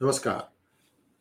[0.00, 0.46] Namaskar.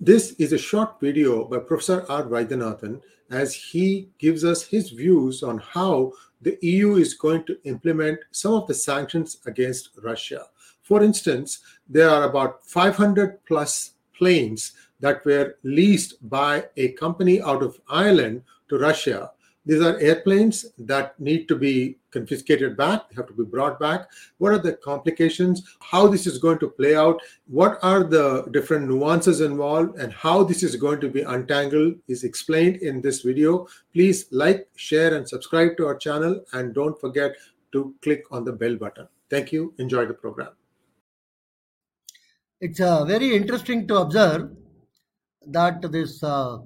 [0.00, 2.22] This is a short video by Professor R.
[2.22, 8.20] Vaidyanathan as he gives us his views on how the EU is going to implement
[8.30, 10.46] some of the sanctions against Russia.
[10.82, 17.64] For instance, there are about 500 plus planes that were leased by a company out
[17.64, 19.32] of Ireland to Russia
[19.66, 24.08] these are airplanes that need to be confiscated back, they have to be brought back.
[24.38, 25.62] What are the complications?
[25.80, 27.20] How this is going to play out?
[27.46, 29.98] What are the different nuances involved?
[29.98, 33.66] And how this is going to be untangled is explained in this video.
[33.92, 36.42] Please like, share, and subscribe to our channel.
[36.52, 37.32] And don't forget
[37.72, 39.08] to click on the bell button.
[39.28, 39.74] Thank you.
[39.78, 40.52] Enjoy the program.
[42.60, 44.50] It's uh, very interesting to observe
[45.46, 46.58] that this uh,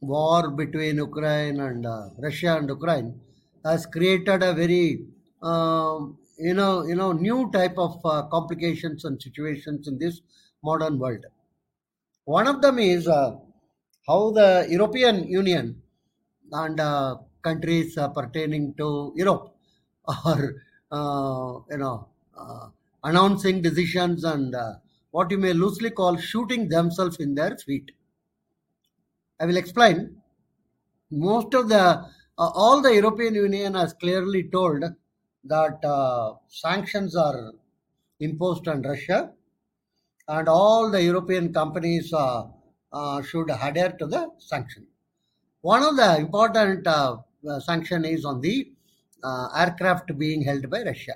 [0.00, 3.20] war between Ukraine and uh, Russia and Ukraine
[3.64, 5.06] has created a very
[5.42, 10.20] um, you know you know new type of uh, complications and situations in this
[10.62, 11.24] modern world.
[12.24, 13.36] One of them is uh,
[14.06, 15.82] how the European Union
[16.52, 19.56] and uh, countries uh, pertaining to Europe
[20.26, 20.54] are
[20.90, 22.08] uh, you know
[23.04, 24.54] announcing decisions and
[25.10, 27.90] what you may loosely call shooting themselves in their feet
[29.40, 30.16] I will explain.
[31.10, 32.04] Most of the, uh,
[32.36, 34.84] all the European Union has clearly told
[35.44, 37.52] that uh, sanctions are
[38.20, 39.32] imposed on Russia
[40.28, 42.44] and all the European companies uh,
[42.92, 44.86] uh should adhere to the sanction.
[45.62, 47.16] One of the important uh,
[47.48, 48.70] uh, sanction is on the
[49.56, 51.14] aircraft being held by Russia.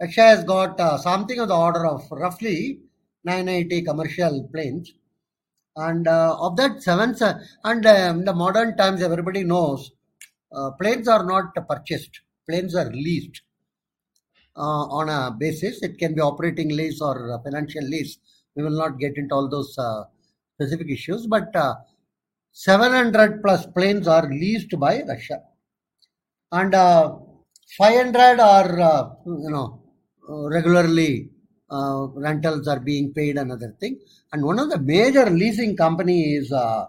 [0.00, 2.80] Russia has got something of the order of roughly
[3.24, 4.92] 980 commercial planes
[5.76, 7.14] and uh, of that seven
[7.64, 9.90] and uh, in the modern times everybody knows
[10.54, 12.20] uh, planes are not purchased.
[12.48, 13.42] Planes are leased
[14.56, 15.82] uh, on a basis.
[15.82, 18.18] It can be operating lease or financial lease.
[18.54, 20.04] We will not get into all those uh,
[20.54, 21.74] specific issues but uh,
[22.52, 25.42] 700 plus planes are leased by russia.
[26.52, 29.82] And 500 are you know
[30.26, 31.33] regularly
[31.76, 33.98] uh, rentals are being paid another thing.
[34.32, 36.86] And one of the major leasing company is uh,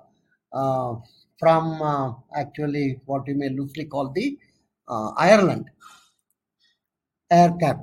[0.54, 0.96] uh,
[1.40, 4.38] from uh, actually what you may loosely call the
[4.88, 5.66] uh, ireland.
[7.32, 7.80] AerCap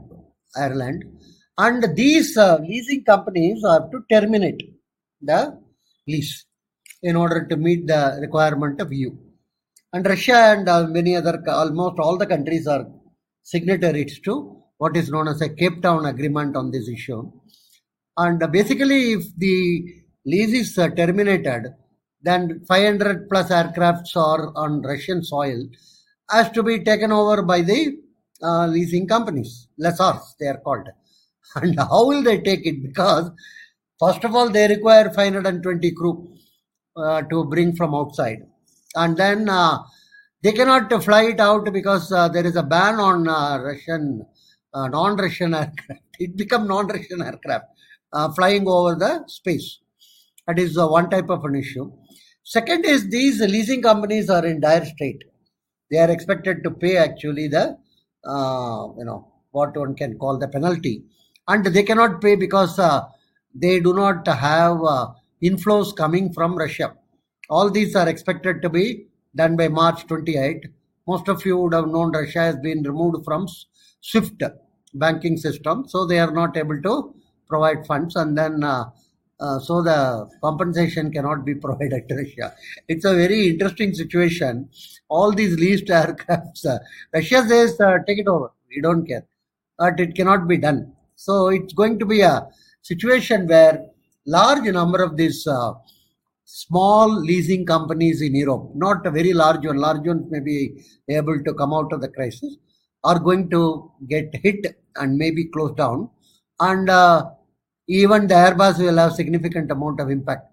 [0.56, 1.04] ireland.
[1.58, 4.62] And these uh, leasing companies have to terminate
[5.20, 5.58] the
[6.06, 6.44] lease
[7.02, 9.12] in order to meet the requirement of eu
[9.92, 12.84] and russia and many other almost all the countries are
[13.42, 17.22] signatories to what is known as a Cape Town agreement on this issue.
[18.16, 19.56] And basically, if the
[20.26, 21.66] lease is uh, terminated,
[22.20, 25.68] then 500 plus aircrafts are on Russian soil
[26.30, 27.98] has to be taken over by the
[28.42, 30.88] uh, leasing companies, lessors they are called.
[31.56, 32.82] And how will they take it?
[32.82, 33.30] Because
[34.00, 36.34] first of all, they require 520 crew
[36.96, 38.40] uh, to bring from outside,
[38.96, 39.78] and then uh,
[40.42, 44.26] they cannot fly it out because uh, there is a ban on uh, Russian
[44.74, 46.02] non-Russian aircraft.
[46.18, 47.66] It become non-Russian aircraft
[48.34, 49.78] flying over the space.
[50.46, 51.92] That is uh, one type of an issue.
[52.42, 55.22] Second is these leasing companies are in dire state.
[55.90, 57.76] They are expected to pay actually the
[58.24, 61.04] uh, you know what one can call the penalty,
[61.46, 63.02] and they cannot pay because uh,
[63.54, 64.78] they do not have
[65.42, 66.94] inflows coming from Russia.
[67.48, 69.06] All these are expected to be
[69.36, 70.66] done by March 28.
[71.06, 73.46] Most of you would have known Russia has been removed from
[74.02, 74.42] SWIFT
[74.94, 77.14] banking system, so they are not able to
[77.48, 78.84] provide funds, and then uh,
[79.40, 82.54] uh, so the compensation cannot be provided to Russia.
[82.88, 84.68] It's a very interesting situation.
[85.08, 86.78] All these leased aircrafts, uh,
[87.12, 87.76] Russia says,
[88.06, 88.52] take it over.
[88.70, 89.26] We don't care,
[89.78, 90.92] but it cannot be done.
[91.16, 92.46] So it's going to be a
[92.82, 93.86] situation where
[94.26, 95.72] large number of these uh,
[96.44, 101.42] small leasing companies in Europe, not a very large one, large ones may be able
[101.42, 102.56] to come out of the crisis,
[103.04, 106.08] are going to get hit and maybe closed down.
[106.60, 107.30] And uh,
[107.88, 110.46] even the airbus will have significant amount of impact.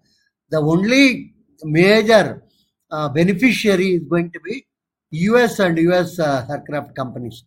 [0.50, 2.44] The only major
[2.92, 4.66] uh, beneficiary is going to be
[5.12, 7.44] us and us uh, aircraft companies.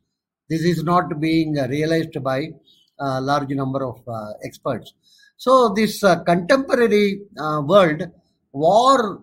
[0.48, 2.50] This is not being realized by
[2.98, 4.92] a large number of uh, experts.
[5.36, 8.02] So this uh, contemporary uh, world
[8.52, 9.22] war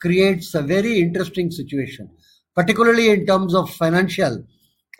[0.00, 2.10] creates a very interesting situation
[2.54, 4.44] particularly in terms of financial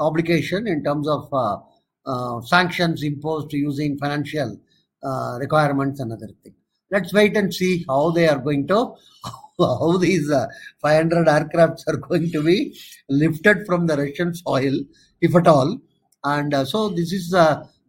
[0.01, 1.59] obligation in terms of uh,
[2.07, 4.59] uh, sanctions imposed using financial
[5.03, 6.57] uh, requirements and other things.
[6.91, 8.95] Let's wait and see how they are going to,
[9.59, 10.31] how these
[10.83, 14.75] 500 aircrafts are going to be lifted from the Russian soil,
[15.21, 15.79] if at all.
[16.25, 17.35] And so this is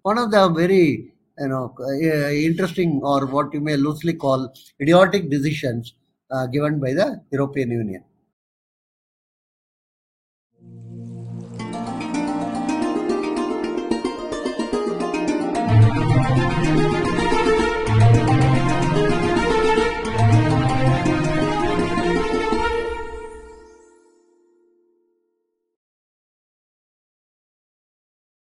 [0.02, 1.76] one of the very you know,
[2.32, 5.94] interesting or what you may loosely call idiotic decisions
[6.32, 8.04] uh, given by the European Union.